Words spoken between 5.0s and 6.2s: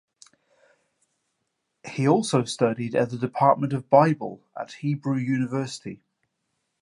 University.